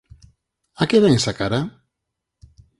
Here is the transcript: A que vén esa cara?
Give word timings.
A 0.81 0.83
que 0.89 1.01
vén 1.03 1.13
esa 1.19 1.33
cara? 1.39 1.59